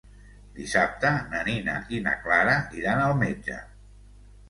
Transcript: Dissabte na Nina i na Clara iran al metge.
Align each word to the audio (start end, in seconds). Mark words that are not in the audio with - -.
Dissabte 0.59 1.11
na 1.35 1.43
Nina 1.51 1.77
i 1.99 2.01
na 2.09 2.17
Clara 2.25 2.59
iran 2.83 3.07
al 3.07 3.19
metge. 3.25 3.63